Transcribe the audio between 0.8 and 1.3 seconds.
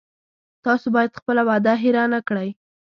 باید